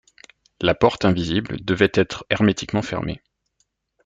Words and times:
La 0.61 0.73
porte 0.73 1.05
invisible 1.05 1.63
devait 1.63 1.91
être 1.93 2.25
hermétiquement 2.31 2.81
fermée. 2.81 3.21